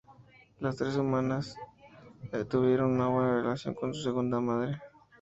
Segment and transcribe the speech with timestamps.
[0.57, 1.55] Las tres hermanas
[2.49, 4.81] tuvieron una buena relación con su segunda madre.